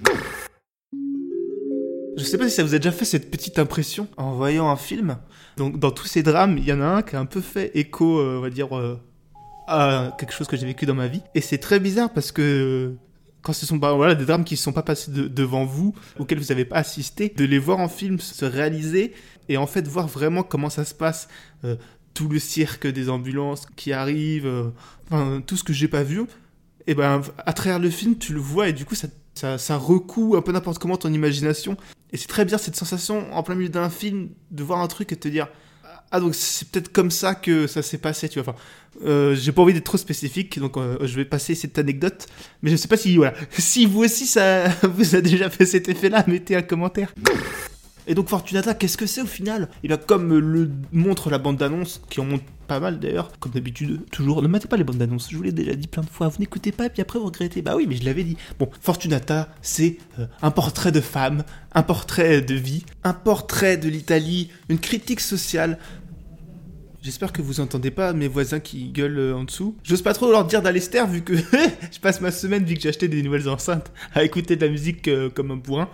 Je 2.16 2.22
sais 2.24 2.38
pas 2.38 2.48
si 2.48 2.54
ça 2.54 2.62
vous 2.62 2.74
a 2.74 2.78
déjà 2.78 2.92
fait 2.92 3.04
cette 3.04 3.30
petite 3.30 3.58
impression 3.58 4.08
en 4.16 4.32
voyant 4.34 4.68
un 4.70 4.76
film. 4.76 5.18
Donc 5.56 5.78
dans 5.78 5.90
tous 5.90 6.06
ces 6.06 6.22
drames, 6.22 6.56
il 6.58 6.64
y 6.64 6.72
en 6.72 6.80
a 6.80 6.86
un 6.86 7.02
qui 7.02 7.16
a 7.16 7.20
un 7.20 7.26
peu 7.26 7.40
fait 7.40 7.70
écho, 7.74 8.18
euh, 8.18 8.38
on 8.38 8.40
va 8.40 8.50
dire, 8.50 8.76
euh, 8.76 8.96
à 9.66 10.14
quelque 10.18 10.32
chose 10.32 10.46
que 10.46 10.56
j'ai 10.56 10.66
vécu 10.66 10.86
dans 10.86 10.94
ma 10.94 11.08
vie. 11.08 11.22
Et 11.34 11.40
c'est 11.40 11.58
très 11.58 11.80
bizarre 11.80 12.12
parce 12.12 12.30
que 12.32 12.94
quand 13.42 13.52
ce 13.52 13.66
sont 13.66 13.76
des 13.76 14.24
drames 14.24 14.44
qui 14.44 14.54
ne 14.54 14.58
sont 14.58 14.72
pas 14.72 14.82
passés 14.82 15.10
de- 15.10 15.28
devant 15.28 15.64
vous, 15.64 15.94
auxquels 16.18 16.38
vous 16.38 16.46
n'avez 16.48 16.64
pas 16.64 16.76
assisté, 16.76 17.32
de 17.36 17.44
les 17.44 17.58
voir 17.58 17.78
en 17.78 17.88
film 17.88 18.18
se 18.18 18.44
réaliser 18.44 19.12
et 19.48 19.56
en 19.56 19.66
fait 19.66 19.86
voir 19.86 20.06
vraiment 20.06 20.42
comment 20.42 20.70
ça 20.70 20.84
se 20.84 20.94
passe. 20.94 21.28
euh, 21.64 21.76
tout 22.14 22.28
le 22.28 22.38
cirque 22.38 22.86
des 22.86 23.10
ambulances 23.10 23.66
qui 23.74 23.92
arrivent, 23.92 24.48
tout 25.48 25.56
ce 25.56 25.64
que 25.64 25.72
j'ai 25.72 25.88
pas 25.88 26.04
vu, 26.04 26.22
et 26.86 26.94
ben 26.94 27.20
à 27.44 27.52
travers 27.52 27.80
le 27.80 27.90
film 27.90 28.16
tu 28.16 28.32
le 28.32 28.38
vois 28.38 28.68
et 28.68 28.72
du 28.72 28.84
coup 28.84 28.94
ça, 28.94 29.08
ça, 29.34 29.58
ça 29.58 29.76
recoue 29.76 30.36
un 30.36 30.40
peu 30.40 30.52
n'importe 30.52 30.78
comment 30.78 30.96
ton 30.96 31.12
imagination 31.12 31.76
et 32.14 32.16
c'est 32.16 32.28
très 32.28 32.44
bien 32.44 32.58
cette 32.58 32.76
sensation 32.76 33.26
en 33.34 33.42
plein 33.42 33.56
milieu 33.56 33.68
d'un 33.68 33.90
film 33.90 34.28
de 34.52 34.62
voir 34.62 34.78
un 34.78 34.86
truc 34.86 35.10
et 35.10 35.16
de 35.16 35.20
te 35.20 35.28
dire 35.28 35.48
ah 36.12 36.20
donc 36.20 36.36
c'est 36.36 36.68
peut-être 36.68 36.92
comme 36.92 37.10
ça 37.10 37.34
que 37.34 37.66
ça 37.66 37.82
s'est 37.82 37.98
passé 37.98 38.28
tu 38.28 38.40
vois 38.40 38.54
enfin 38.54 38.58
euh, 39.04 39.34
j'ai 39.34 39.50
pas 39.50 39.62
envie 39.62 39.74
d'être 39.74 39.84
trop 39.84 39.98
spécifique 39.98 40.60
donc 40.60 40.76
euh, 40.76 40.96
je 41.02 41.16
vais 41.16 41.24
passer 41.24 41.56
cette 41.56 41.76
anecdote 41.76 42.26
mais 42.62 42.70
je 42.70 42.76
sais 42.76 42.86
pas 42.86 42.96
si 42.96 43.16
voilà 43.16 43.34
si 43.58 43.84
vous 43.84 44.04
aussi 44.04 44.26
ça 44.26 44.68
vous 44.84 45.16
a 45.16 45.20
déjà 45.20 45.50
fait 45.50 45.66
cet 45.66 45.88
effet 45.88 46.08
là 46.08 46.24
mettez 46.26 46.54
un 46.56 46.62
commentaire. 46.62 47.12
Et 48.06 48.14
donc 48.14 48.28
Fortunata, 48.28 48.74
qu'est-ce 48.74 48.98
que 48.98 49.06
c'est 49.06 49.22
au 49.22 49.26
final? 49.26 49.70
Et 49.82 49.88
bien 49.88 49.96
comme 49.96 50.36
le 50.38 50.70
montre 50.92 51.30
la 51.30 51.38
bande-annonce, 51.38 52.02
qui 52.10 52.20
en 52.20 52.26
montre 52.26 52.44
pas 52.64 52.80
mal 52.80 52.98
d'ailleurs, 52.98 53.30
comme 53.38 53.52
d'habitude, 53.52 54.00
toujours, 54.10 54.42
ne 54.42 54.48
matez 54.48 54.68
pas 54.68 54.76
les 54.76 54.84
bandes-annonces, 54.84 55.30
je 55.30 55.36
vous 55.36 55.42
l'ai 55.42 55.52
déjà 55.52 55.74
dit 55.74 55.86
plein 55.86 56.02
de 56.02 56.08
fois, 56.08 56.28
vous 56.28 56.38
n'écoutez 56.40 56.72
pas 56.72 56.86
et 56.86 56.90
puis 56.90 57.02
après 57.02 57.18
vous 57.18 57.26
regrettez. 57.26 57.62
Bah 57.62 57.74
oui, 57.76 57.86
mais 57.88 57.96
je 57.96 58.04
l'avais 58.04 58.24
dit. 58.24 58.36
Bon, 58.58 58.68
Fortunata, 58.80 59.48
c'est 59.62 59.98
euh, 60.18 60.26
un 60.42 60.50
portrait 60.50 60.92
de 60.92 61.00
femme, 61.00 61.44
un 61.72 61.82
portrait 61.82 62.40
de 62.40 62.54
vie, 62.54 62.84
un 63.02 63.12
portrait 63.12 63.76
de 63.76 63.88
l'Italie, 63.88 64.50
une 64.68 64.78
critique 64.78 65.20
sociale. 65.20 65.78
J'espère 67.02 67.32
que 67.32 67.42
vous 67.42 67.60
entendez 67.60 67.90
pas 67.90 68.14
mes 68.14 68.28
voisins 68.28 68.60
qui 68.60 68.88
gueulent 68.88 69.18
euh, 69.18 69.36
en 69.36 69.44
dessous. 69.44 69.76
J'ose 69.82 70.00
pas 70.00 70.14
trop 70.14 70.30
leur 70.30 70.46
dire 70.46 70.62
d'aller 70.62 70.80
se 70.80 70.88
taire 70.88 71.06
vu 71.06 71.22
que 71.22 71.34
je 71.92 72.00
passe 72.00 72.20
ma 72.20 72.30
semaine, 72.30 72.64
vu 72.64 72.74
que 72.74 72.80
j'ai 72.80 72.88
acheté 72.88 73.08
des 73.08 73.22
nouvelles 73.22 73.48
enceintes, 73.48 73.92
à 74.14 74.24
écouter 74.24 74.56
de 74.56 74.64
la 74.64 74.70
musique 74.70 75.08
euh, 75.08 75.28
comme 75.28 75.50
un 75.50 75.56
bourrin. 75.56 75.90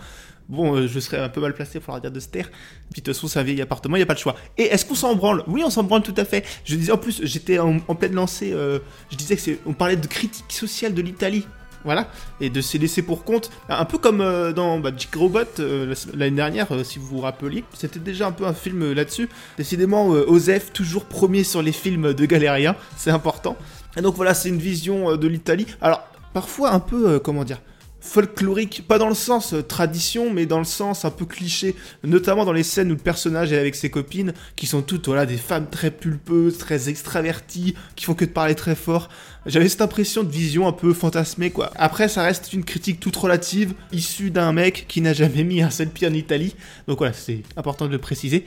Bon, 0.51 0.75
euh, 0.75 0.89
je 0.89 0.99
serais 0.99 1.19
un 1.19 1.29
peu 1.29 1.41
mal 1.41 1.55
placé 1.55 1.79
pour 1.79 1.93
leur 1.93 2.01
dire 2.01 2.11
de 2.11 2.19
se 2.19 2.27
taire. 2.27 2.51
Puis 2.93 3.01
de 3.01 3.07
toute 3.07 3.15
façon, 3.15 3.29
c'est 3.29 3.39
un 3.39 3.45
vieil 3.45 3.63
appartement, 3.63 3.95
il 3.95 4.01
n'y 4.01 4.03
a 4.03 4.07
pas 4.07 4.15
de 4.15 4.19
choix. 4.19 4.35
Et 4.59 4.65
est-ce 4.65 4.85
qu'on 4.85 4.97
s'en 4.97 5.15
branle? 5.15 5.45
Oui, 5.47 5.63
on 5.65 5.71
s'en 5.71 5.85
branle 5.85 6.03
tout 6.03 6.15
à 6.17 6.25
fait. 6.25 6.45
Je 6.65 6.75
disais 6.75 6.91
en 6.91 6.99
plus, 6.99 7.21
j'étais 7.25 7.61
en, 7.61 7.79
pleine 7.95 8.15
lancée, 8.15 8.53
euh, 8.53 8.81
je 9.13 9.17
disais 9.17 9.37
que 9.37 9.59
on 9.65 9.73
parlait 9.75 9.97
de 9.97 10.07
critique 10.09 10.53
sociale 10.53 10.93
de 10.93 11.03
l'Italie. 11.03 11.47
Voilà, 11.83 12.11
et 12.43 12.51
de 12.51 12.61
se 12.61 12.77
laisser 12.77 13.01
pour 13.01 13.25
compte, 13.25 13.51
un 13.71 13.87
peu 13.87 13.97
comme 13.97 14.21
euh, 14.21 14.53
dans 14.53 14.79
bah, 14.79 14.91
Dick 14.91 15.15
Robot 15.15 15.39
la- 15.57 15.95
l'année 16.15 16.37
dernière, 16.37 16.69
si 16.85 16.99
vous 16.99 17.07
vous 17.07 17.21
rappeliez, 17.21 17.65
c'était 17.73 17.99
déjà 17.99 18.27
un 18.27 18.33
peu 18.33 18.45
un 18.45 18.53
film 18.53 18.93
là-dessus. 18.93 19.31
Décidément, 19.57 20.09
Osef, 20.09 20.75
toujours 20.75 21.07
premier 21.07 21.43
sur 21.43 21.63
les 21.63 21.73
films 21.73 22.13
de 22.13 22.27
Galérien, 22.27 22.77
c'est 22.99 23.11
important. 23.11 23.57
Et 23.97 24.03
donc 24.03 24.15
voilà, 24.15 24.35
c'est 24.35 24.51
une 24.51 24.59
vision 24.59 25.17
de 25.17 25.27
l'Italie. 25.27 25.67
Alors, 25.81 26.07
parfois 26.35 26.73
un 26.73 26.81
peu, 26.81 27.19
comment 27.19 27.45
dire, 27.45 27.63
folklorique, 28.01 28.85
pas 28.89 28.99
dans 28.99 29.09
le 29.09 29.15
sens 29.15 29.53
euh, 29.53 29.63
tradition, 29.63 30.33
mais 30.33 30.47
dans 30.47 30.59
le 30.59 30.65
sens 30.65 31.05
un 31.05 31.11
peu 31.11 31.27
cliché, 31.27 31.75
notamment 32.03 32.45
dans 32.45 32.53
les 32.53 32.63
scènes 32.63 32.91
où 32.91 32.95
le 32.95 33.01
personnage 33.01 33.53
est 33.53 33.59
avec 33.59 33.75
ses 33.75 33.91
copines, 33.91 34.33
qui 34.57 34.67
sont 34.67 34.83
toutes 34.83 35.07
voilà 35.07 35.27
des 35.27 35.37
femmes 35.37 35.69
très 35.71 35.91
pulpeuses, 35.91 36.59
très 36.59 36.89
extraverties, 36.89 37.75
qui 37.97 38.05
font 38.05 38.15
que 38.15 38.25
de 38.25 38.31
parler 38.31 38.55
très 38.55 38.75
fort. 38.75 39.09
J'avais 39.47 39.69
cette 39.69 39.81
impression 39.81 40.23
de 40.23 40.31
vision 40.31 40.69
un 40.69 40.73
peu 40.73 40.93
fantasmée 40.93 41.51
quoi. 41.51 41.71
Après, 41.77 42.09
ça 42.09 42.23
reste 42.23 42.53
une 42.53 42.65
critique 42.65 43.01
toute 43.01 43.17
relative, 43.17 43.75
issue 43.93 44.31
d'un 44.31 44.53
mec 44.53 44.85
qui 44.89 45.01
n'a 45.01 45.13
jamais 45.13 45.45
mis 45.45 45.63
un 45.63 45.71
seul 45.71 45.89
pied 45.89 46.07
en 46.07 46.13
Italie, 46.13 46.55
donc 46.89 46.99
voilà, 46.99 47.13
c'est 47.13 47.43
important 47.57 47.87
de 47.87 47.93
le 47.93 47.99
préciser. 47.99 48.47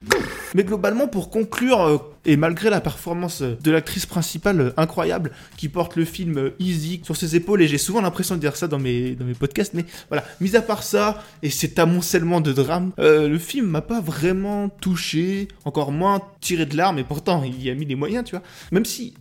Mais 0.55 0.63
globalement, 0.63 1.07
pour 1.07 1.29
conclure, 1.29 1.81
euh, 1.81 1.98
et 2.25 2.38
malgré 2.38 2.69
la 2.69 2.79
performance 2.79 3.41
de 3.41 3.72
l'actrice 3.72 4.05
principale 4.05 4.62
euh, 4.62 4.72
incroyable 4.77 5.31
qui 5.57 5.67
porte 5.67 5.95
le 5.95 6.05
film 6.05 6.51
Easy 6.60 7.01
sur 7.03 7.15
ses 7.15 7.36
épaules, 7.36 7.62
et 7.62 7.67
j'ai 7.67 7.77
souvent 7.77 8.01
l'impression 8.01 8.36
de 8.36 8.39
dire 8.39 8.55
ça 8.55 8.67
dans 8.67 8.79
mes, 8.79 9.15
dans 9.15 9.25
mes 9.25 9.33
podcasts, 9.43 9.73
mais 9.73 9.83
voilà, 10.07 10.23
mis 10.39 10.55
à 10.55 10.62
part 10.62 10.83
ça, 10.83 11.21
et 11.41 11.50
cet 11.50 11.77
amoncellement 11.77 12.39
de 12.39 12.53
drame, 12.53 12.93
euh, 12.97 13.27
le 13.27 13.38
film 13.38 13.67
m'a 13.67 13.81
pas 13.81 14.00
vraiment 14.00 14.69
touché, 14.69 15.50
encore 15.65 15.91
moins 15.91 16.21
tiré 16.39 16.65
de 16.65 16.77
larmes, 16.77 16.97
et 16.97 17.03
pourtant 17.03 17.43
il 17.43 17.62
y 17.62 17.69
a 17.69 17.75
mis 17.75 17.85
les 17.85 17.95
moyens, 17.95 18.23
tu 18.23 18.31
vois. 18.31 18.43
Même 18.71 18.85
si 18.85 19.15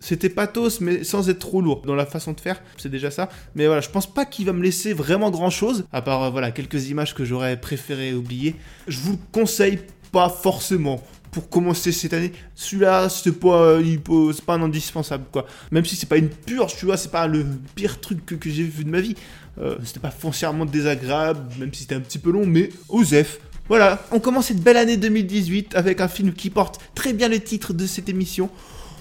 c'était 0.00 0.30
pathos, 0.30 0.80
mais 0.80 1.04
sans 1.04 1.28
être 1.28 1.40
trop 1.40 1.60
lourd 1.60 1.82
dans 1.84 1.94
la 1.94 2.06
façon 2.06 2.32
de 2.32 2.40
faire, 2.40 2.62
c'est 2.78 2.88
déjà 2.88 3.10
ça. 3.10 3.28
Mais 3.54 3.66
voilà, 3.66 3.82
je 3.82 3.90
pense 3.90 4.06
pas 4.06 4.24
qu'il 4.24 4.46
va 4.46 4.54
me 4.54 4.62
laisser 4.62 4.94
vraiment 4.94 5.30
grand 5.30 5.50
chose, 5.50 5.84
à 5.92 6.00
part 6.00 6.22
euh, 6.22 6.30
voilà 6.30 6.52
quelques 6.52 6.88
images 6.88 7.14
que 7.14 7.26
j'aurais 7.26 7.60
préféré 7.60 8.14
oublier. 8.14 8.56
Je 8.88 8.98
vous 9.00 9.12
le 9.12 9.18
conseille 9.30 9.80
pas 10.10 10.30
forcément 10.30 11.02
pour 11.36 11.50
commencer 11.50 11.92
cette 11.92 12.14
année. 12.14 12.32
Celui-là, 12.54 13.10
c'est 13.10 13.30
pas, 13.30 13.60
euh, 13.60 13.82
il 13.84 14.00
pas 14.00 14.54
un 14.54 14.62
indispensable 14.62 15.26
quoi. 15.30 15.44
Même 15.70 15.84
si 15.84 15.94
c'est 15.94 16.08
pas 16.08 16.16
une 16.16 16.30
purge, 16.30 16.76
tu 16.78 16.86
vois, 16.86 16.96
c'est 16.96 17.10
pas 17.10 17.26
le 17.26 17.44
pire 17.74 18.00
truc 18.00 18.24
que, 18.24 18.48
j'ai 18.48 18.62
vu 18.62 18.84
de 18.84 18.90
ma 18.90 19.00
vie. 19.00 19.14
Euh, 19.60 19.76
c'était 19.84 20.00
pas 20.00 20.10
foncièrement 20.10 20.64
désagréable, 20.64 21.40
même 21.58 21.74
si 21.74 21.82
c'était 21.82 21.94
un 21.94 22.00
petit 22.00 22.18
peu 22.18 22.30
long, 22.30 22.46
mais 22.46 22.70
Osef. 22.88 23.38
Voilà, 23.68 24.02
on 24.12 24.18
commence 24.18 24.46
cette 24.46 24.62
belle 24.62 24.78
année 24.78 24.96
2018 24.96 25.74
avec 25.74 26.00
un 26.00 26.08
film 26.08 26.32
qui 26.32 26.48
porte 26.48 26.80
très 26.94 27.12
bien 27.12 27.28
le 27.28 27.38
titre 27.38 27.74
de 27.74 27.86
cette 27.86 28.08
émission. 28.08 28.48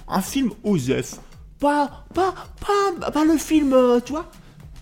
Un 0.09 0.21
film 0.21 0.51
Osef. 0.65 1.15
pas, 1.61 2.05
pas, 2.13 2.35
pas, 2.59 3.11
pas 3.11 3.23
le 3.23 3.37
film, 3.37 3.71
euh, 3.71 4.01
tu 4.01 4.11
vois. 4.11 4.29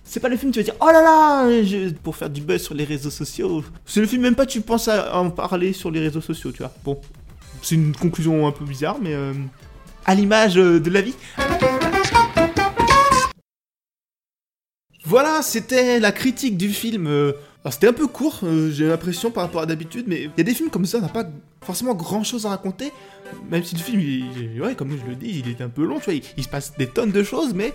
C'est 0.04 0.20
pas 0.20 0.30
le 0.30 0.38
film, 0.38 0.52
tu 0.52 0.58
vas 0.58 0.64
dire, 0.64 0.76
oh 0.82 0.88
là 0.88 1.04
là, 1.04 1.88
pour 2.02 2.16
faire 2.16 2.32
du 2.32 2.42
buzz 2.42 2.64
sur 2.64 2.74
les 2.74 2.84
réseaux 2.84 3.12
sociaux. 3.12 3.64
C'est 3.86 4.02
le 4.02 4.08
film, 4.08 4.24
même 4.24 4.36
pas 4.36 4.48
tu 4.48 4.62
penses 4.62 4.88
à 4.88 5.16
en 5.20 5.30
parler 5.30 5.72
sur 5.72 5.92
les 5.92 6.00
réseaux 6.00 6.20
sociaux, 6.20 6.52
tu 6.52 6.64
vois. 6.64 6.74
Bon, 6.84 7.00
c'est 7.62 7.76
une 7.76 7.96
conclusion 7.96 8.48
un 8.48 8.52
peu 8.52 8.66
bizarre, 8.66 8.98
mais 9.02 9.14
euh, 9.14 9.34
à 10.06 10.16
l'image 10.16 10.58
euh, 10.58 10.80
de 10.80 10.90
la 10.90 11.02
vie. 11.02 11.16
Voilà, 15.06 15.42
c'était 15.42 16.00
la 16.00 16.12
critique 16.12 16.58
du 16.58 16.70
film. 16.70 17.08
euh, 17.08 17.34
c'était 17.70 17.88
un 17.88 17.94
peu 17.94 18.08
court, 18.08 18.42
j'ai 18.72 18.88
l'impression 18.88 19.32
par 19.32 19.44
rapport 19.44 19.62
à 19.62 19.66
d'habitude, 19.66 20.06
mais 20.08 20.24
il 20.24 20.32
y 20.38 20.42
a 20.42 20.44
des 20.44 20.54
films 20.54 20.70
comme 20.70 20.86
ça, 20.86 20.98
on 20.98 21.02
n'a 21.02 21.08
pas 21.08 21.26
forcément 21.62 21.94
grand 21.94 22.24
chose 22.24 22.46
à 22.46 22.50
raconter. 22.50 22.92
Même 23.50 23.64
si 23.64 23.76
le 23.76 23.82
film, 23.82 24.00
il, 24.00 24.62
ouais, 24.62 24.76
comme 24.76 24.92
je 24.92 25.10
le 25.10 25.16
dis, 25.16 25.44
il 25.46 25.50
est 25.52 25.62
un 25.62 25.70
peu 25.70 25.86
long, 25.86 26.00
tu 26.00 26.06
vois, 26.12 26.14
il, 26.38 26.44
se 26.44 26.50
passe 26.50 26.74
des 26.78 26.88
tonnes 26.88 27.12
de 27.12 27.24
choses, 27.24 27.54
mais 27.54 27.74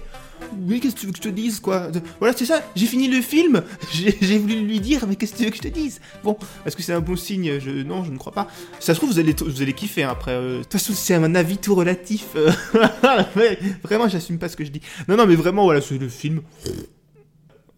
oui, 0.68 0.80
qu'est-ce 0.80 0.94
que 0.94 1.00
tu 1.00 1.06
veux 1.06 1.12
que 1.12 1.18
je 1.18 1.22
te 1.22 1.28
dise, 1.28 1.60
quoi? 1.60 1.88
Voilà, 2.20 2.34
c'est 2.36 2.44
ça, 2.46 2.62
j'ai 2.76 2.86
fini 2.86 3.08
le 3.08 3.20
film, 3.22 3.62
j'ai 3.92 4.38
voulu 4.38 4.60
lui 4.60 4.80
dire, 4.80 5.06
mais 5.08 5.16
qu'est-ce 5.16 5.32
que 5.32 5.38
tu 5.38 5.44
veux 5.44 5.50
que 5.50 5.56
je 5.56 5.62
te 5.62 5.68
dise? 5.68 6.00
Bon, 6.24 6.36
est-ce 6.66 6.76
que 6.76 6.82
c'est 6.82 6.92
un 6.92 7.00
bon 7.00 7.16
signe? 7.16 7.58
Non, 7.84 8.04
je 8.04 8.10
ne 8.10 8.18
crois 8.18 8.32
pas. 8.32 8.48
Si 8.80 8.86
ça 8.86 8.94
se 8.94 8.98
trouve, 8.98 9.10
vous 9.12 9.18
allez, 9.18 9.34
vous 9.38 9.62
allez 9.62 9.72
kiffer 9.72 10.02
hein, 10.04 10.10
après. 10.10 10.32
euh, 10.32 10.58
De 10.58 10.62
toute 10.62 10.72
façon, 10.72 10.92
c'est 10.94 11.14
un 11.14 11.34
avis 11.34 11.58
tout 11.58 11.74
relatif. 11.74 12.26
euh, 12.36 12.50
vraiment, 13.82 14.08
j'assume 14.08 14.38
pas 14.38 14.48
ce 14.48 14.56
que 14.56 14.64
je 14.64 14.70
dis. 14.70 14.80
Non, 15.08 15.16
non, 15.16 15.26
mais 15.26 15.34
vraiment, 15.36 15.64
voilà, 15.64 15.80
c'est 15.80 15.98
le 15.98 16.08
film. 16.08 16.42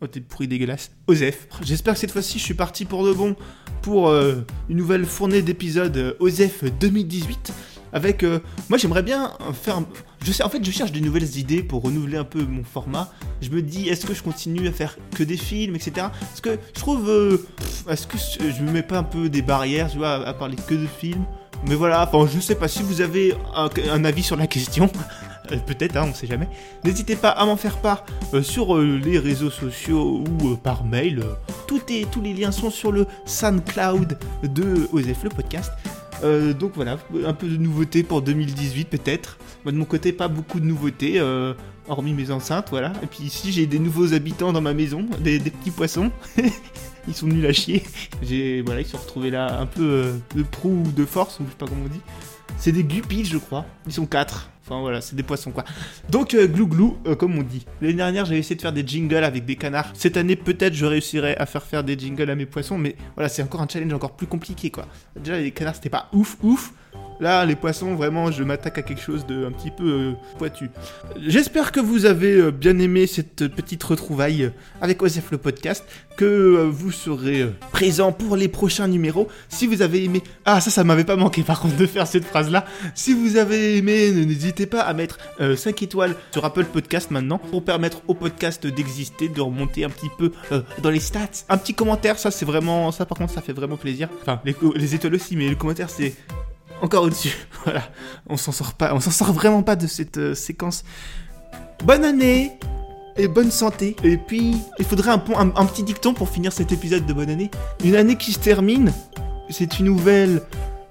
Oh, 0.03 0.07
t'es 0.07 0.21
pourri 0.21 0.49
dégueulasse. 0.49 0.91
Osef. 1.09 1.47
J'espère 1.63 1.93
que 1.93 2.01
cette 2.01 2.11
fois-ci, 2.13 2.39
je 2.39 2.45
suis 2.45 2.55
parti 2.55 2.87
pour 2.87 3.05
de 3.05 3.13
bon 3.13 3.37
pour 3.83 4.09
euh, 4.09 4.37
une 4.71 4.79
nouvelle 4.79 5.05
fournée 5.05 5.43
d'épisodes 5.43 5.95
euh, 5.97 6.15
Osef 6.21 6.65
2018. 6.81 7.53
Avec. 7.93 8.23
euh, 8.23 8.41
moi, 8.69 8.79
j'aimerais 8.79 9.03
bien 9.03 9.33
faire. 9.53 9.79
en 9.79 10.49
fait, 10.49 10.65
je 10.65 10.71
cherche 10.71 10.93
des 10.93 11.01
nouvelles 11.01 11.37
idées 11.37 11.63
pour 11.63 11.83
renouveler 11.83 12.17
un 12.17 12.25
peu 12.25 12.43
mon 12.43 12.65
format. 12.65 13.13
Je 13.41 13.51
me 13.51 13.63
dis, 13.63 13.89
est-ce 13.89 14.07
que 14.07 14.15
je 14.15 14.23
continue 14.23 14.69
à 14.69 14.73
faire 14.73 14.97
que 15.15 15.23
des 15.23 15.37
films, 15.37 15.77
etc. 15.77 16.09
Parce 16.21 16.41
que 16.41 16.59
je 16.75 16.81
trouve. 16.81 17.09
euh, 17.09 17.47
est-ce 17.89 18.07
que 18.07 18.19
je 18.19 18.63
me 18.63 18.71
mets 18.71 18.83
pas 18.83 18.99
un 18.99 19.03
peu 19.03 19.29
des 19.29 19.43
barrières, 19.43 19.91
à, 20.03 20.33
parler 20.35 20.57
que 20.57 20.75
de 20.75 20.87
films? 20.87 21.25
Mais 21.67 21.75
voilà, 21.75 22.09
enfin, 22.11 22.31
je 22.33 22.41
sais 22.41 22.55
pas 22.55 22.69
si 22.69 22.83
vous 22.83 23.01
avez 23.01 23.35
un, 23.55 24.05
avis 24.05 24.23
sur 24.23 24.37
la 24.37 24.47
question. 24.47 24.91
Euh, 25.53 25.57
Peut-être, 25.67 25.97
hein, 25.97 26.07
on 26.09 26.15
sait 26.15 26.29
jamais. 26.29 26.47
N'hésitez 26.85 27.17
pas 27.17 27.31
à 27.31 27.45
m'en 27.45 27.57
faire 27.57 27.79
part 27.79 28.05
sur 28.41 28.79
les 28.79 29.19
réseaux 29.19 29.51
sociaux 29.51 30.23
ou 30.41 30.55
par 30.55 30.85
mail. 30.85 31.25
tous 31.67 31.81
les 31.89 32.35
liens 32.35 32.53
sont 32.53 32.71
sur 32.71 32.93
le 32.93 33.05
SoundCloud 33.25 34.17
de 34.45 34.89
Osef 34.93 35.25
le 35.25 35.31
podcast. 35.31 35.73
Euh, 36.23 36.53
donc 36.53 36.73
voilà, 36.75 36.99
un 37.25 37.33
peu 37.33 37.49
de 37.49 37.57
nouveautés 37.57 38.03
pour 38.03 38.23
2018 38.23 38.87
peut-être. 38.87 39.39
Moi 39.65 39.73
de 39.73 39.79
mon 39.79 39.85
côté, 39.85 40.13
pas 40.13 40.29
beaucoup 40.29 40.61
de 40.61 40.67
nouveautés, 40.67 41.19
euh, 41.19 41.55
hormis 41.89 42.13
mes 42.13 42.31
enceintes, 42.31 42.69
voilà. 42.71 42.93
Et 43.03 43.07
puis 43.07 43.25
ici, 43.25 43.53
j'ai 43.53 43.67
des 43.67 43.79
nouveaux 43.79 44.15
habitants 44.15 44.53
dans 44.53 44.61
ma 44.61 44.75
maison, 44.75 45.07
des, 45.21 45.39
petits 45.41 45.71
poissons. 45.71 46.11
ils 47.09 47.15
sont 47.15 47.27
nuls 47.27 47.47
à 47.47 47.53
chier. 47.53 47.83
J'ai, 48.23 48.63
voilà, 48.63 48.81
ils 48.81 48.85
se 48.85 48.93
sont 48.93 48.99
retrouvés 48.99 49.31
là 49.31 49.61
un 49.61 49.67
peu 49.67 49.83
euh, 49.83 50.13
de 50.35 50.43
proue 50.43 50.85
ou 50.87 50.93
de 50.93 51.05
force, 51.05 51.41
ou 51.41 51.45
je 51.45 51.51
sais 51.51 51.57
pas 51.57 51.67
comment 51.67 51.85
on 51.85 51.89
dit. 51.89 52.01
C'est 52.59 52.73
des 52.73 52.85
guppies, 52.85 53.25
je 53.25 53.39
crois. 53.39 53.65
Ils 53.87 53.93
sont 53.93 54.07
quatre. 54.07 54.51
Enfin 54.63 54.81
voilà, 54.81 55.01
c'est 55.01 55.17
des 55.17 55.23
poissons 55.23 55.51
quoi. 55.51 55.65
Donc 56.11 56.35
euh, 56.35 56.47
glou 56.47 56.67
glou, 56.67 56.99
euh, 57.07 57.15
comme 57.15 57.39
on 57.39 57.43
dit. 57.43 57.67
L'année 57.81 57.95
dernière, 57.95 58.25
j'avais 58.25 58.39
essayé 58.39 58.57
de 58.57 58.61
faire 58.61 58.73
des 58.73 58.87
jingles 58.87 59.25
avec 59.25 59.45
des 59.45 59.57
canards. 59.57 59.91
Cette 59.95 60.17
année, 60.17 60.37
peut-être, 60.37 60.75
je 60.75 60.87
réussirai 60.87 61.37
à 61.37 61.47
faire 61.47 61.63
faire 61.63 61.83
des 61.83 61.99
jingles 61.99 62.31
à 62.31 62.35
mes 62.35 62.47
poissons, 62.47 62.79
mais 62.79 62.97
voilà, 63.15 63.29
c'est 63.29 63.43
encore 63.43 63.63
un 63.63 63.69
challenge 63.69 63.93
encore 63.93 64.13
plus 64.13 64.27
compliqué 64.27 64.71
quoi. 64.71 64.87
Déjà, 65.17 65.39
les 65.39 65.51
canards, 65.51 65.77
c'était 65.77 65.91
pas 65.91 66.09
ouf 66.13 66.37
ouf. 66.43 66.73
Là, 67.21 67.45
les 67.45 67.55
poissons, 67.55 67.95
vraiment, 67.95 68.31
je 68.31 68.43
m'attaque 68.43 68.79
à 68.79 68.83
quelque 68.83 69.03
chose 69.03 69.27
de 69.27 69.45
un 69.45 69.53
petit 69.53 69.71
peu 69.71 69.85
euh, 69.85 70.13
pointu. 70.39 70.71
J'espère 71.21 71.71
que 71.71 71.79
vous 71.79 72.07
avez 72.07 72.33
euh, 72.33 72.51
bien 72.51 72.79
aimé 72.79 73.07
cette 73.07 73.47
petite 73.49 73.83
retrouvaille 73.83 74.51
avec 74.81 75.03
Osef 75.03 75.31
le 75.31 75.37
podcast, 75.37 75.85
que 76.17 76.25
euh, 76.25 76.71
vous 76.71 76.91
serez 76.91 77.43
euh, 77.43 77.55
présent 77.73 78.13
pour 78.13 78.37
les 78.37 78.49
prochains 78.49 78.89
numéros. 78.89 79.29
Si 79.51 79.67
vous 79.67 79.83
avez 79.83 80.03
aimé... 80.05 80.23
Ah, 80.47 80.63
ça, 80.63 80.71
ça 80.71 80.83
m'avait 80.83 81.05
pas 81.05 81.17
manqué 81.17 81.43
par 81.43 81.61
contre 81.61 81.77
de 81.77 81.87
faire 81.87 82.07
cette 82.07 82.25
phrase-là. 82.25 82.65
Si 82.95 83.13
vous 83.13 83.37
avez 83.37 83.77
aimé, 83.77 84.13
n'hésitez 84.13 84.65
pas 84.65 84.81
à 84.81 84.95
mettre 84.95 85.19
euh, 85.41 85.57
5 85.57 85.83
étoiles 85.83 86.17
sur 86.33 86.43
Apple 86.47 86.65
Podcast 86.65 87.11
maintenant, 87.11 87.37
pour 87.37 87.63
permettre 87.65 88.01
au 88.09 88.15
podcast 88.15 88.67
d'exister, 88.67 89.29
de 89.29 89.41
remonter 89.43 89.85
un 89.85 89.91
petit 89.91 90.11
peu 90.17 90.33
dans 90.83 90.91
les 90.91 91.01
stats. 91.01 91.45
Un 91.51 91.59
petit 91.59 91.75
commentaire, 91.75 92.19
ça 92.19 92.31
c'est 92.31 92.47
vraiment... 92.47 92.91
Ça 92.93 93.05
par 93.05 93.19
contre, 93.19 93.35
ça 93.35 93.43
fait 93.43 93.53
vraiment 93.53 93.77
plaisir. 93.77 94.09
Enfin, 94.23 94.41
les, 94.45 94.57
les 94.75 94.95
étoiles 94.95 95.15
aussi, 95.15 95.37
mais 95.37 95.49
le 95.49 95.57
commentaire 95.57 95.91
c'est 95.91 96.15
encore 96.83 97.05
au-dessus. 97.05 97.37
Voilà, 97.65 97.83
on 98.27 98.39
s'en 98.39 98.53
sort 98.53 98.73
pas, 98.73 98.95
on 98.95 99.01
s'en 99.01 99.11
sort 99.11 99.35
vraiment 99.35 99.63
pas 99.63 99.77
de 99.77 99.87
cette 99.87 100.17
euh, 100.17 100.35
séquence. 100.35 100.83
Bonne 101.85 102.07
année 102.07 102.53
et 103.17 103.29
bonne 103.29 103.51
santé. 103.51 103.97
Et 104.03 104.17
puis, 104.17 104.57
il 104.79 104.85
faudrait 104.87 105.11
un, 105.11 105.19
petit 105.19 105.83
dicton 105.83 106.15
pour 106.15 106.31
finir 106.31 106.55
cet 106.55 106.73
épisode 106.73 107.05
de 107.05 107.13
bonne 107.13 107.29
année. 107.29 107.51
Une 107.85 107.97
année 107.97 108.17
qui 108.17 108.33
se 108.33 108.39
termine, 108.39 108.95
c'est 109.51 109.79
une 109.79 109.87
nouvelle, 109.87 110.41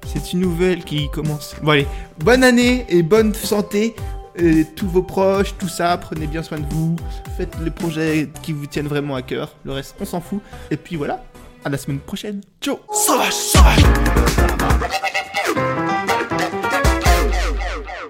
c'est 0.05 0.33
une 0.33 0.41
nouvelle 0.41 0.83
qui 0.83 1.09
commence. 1.09 1.55
Bon 1.63 1.71
allez, 1.71 1.87
bonne 2.19 2.43
année 2.43 2.85
et 2.89 3.01
bonne 3.01 3.33
santé. 3.33 3.95
Et 4.35 4.63
tous 4.63 4.87
vos 4.87 5.03
proches, 5.03 5.55
tout 5.57 5.67
ça, 5.67 5.97
prenez 5.97 6.27
bien 6.27 6.43
soin 6.43 6.59
de 6.59 6.65
vous, 6.69 6.95
faites 7.35 7.57
les 7.61 7.71
projets 7.71 8.29
qui 8.41 8.53
vous 8.53 8.67
tiennent 8.67 8.87
vraiment 8.87 9.15
à 9.15 9.21
cœur, 9.21 9.55
le 9.65 9.73
reste 9.73 9.95
on 9.99 10.05
s'en 10.05 10.21
fout. 10.21 10.39
Et 10.71 10.77
puis 10.77 10.95
voilà, 10.95 11.23
à 11.65 11.69
la 11.69 11.77
semaine 11.77 11.99
prochaine. 11.99 12.41
Ciao 12.61 12.79
Música 15.55 16.18